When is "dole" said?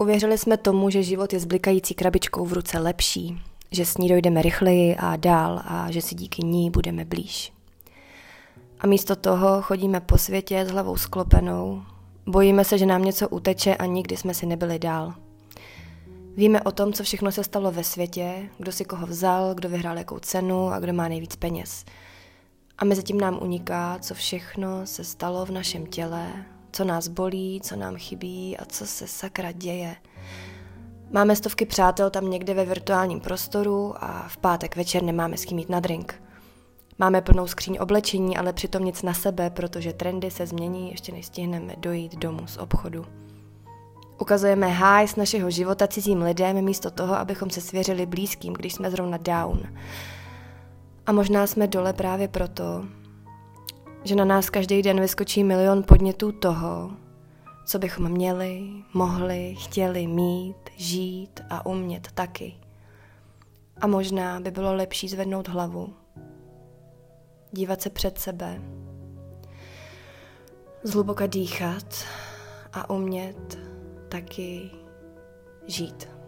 51.66-51.92